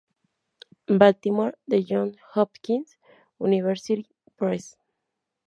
[0.87, 2.97] Baltimore: The Johns Hopkins
[3.39, 4.75] University Press